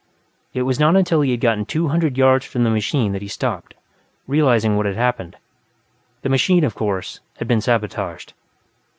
[0.51, 3.27] It was not until he had gotten two hundred yards from the machine that he
[3.27, 3.75] stopped,
[4.25, 5.35] realizing what had happened.
[6.23, 8.33] The machine, of course, had been sabotaged.